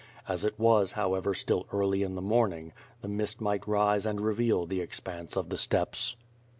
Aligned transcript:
As 0.27 0.43
it 0.43 0.57
was, 0.59 0.93
however, 0.93 1.35
still 1.35 1.67
early 1.71 2.01
in 2.01 2.15
the 2.15 2.23
morning, 2.23 2.73
the 3.03 3.07
mist 3.07 3.39
might 3.39 3.67
rise 3.67 4.03
and 4.07 4.19
reveal 4.19 4.65
the 4.65 4.81
expanse 4.81 5.35
of 5.37 5.49
the 5.49 5.57
steppes. 5.57 6.15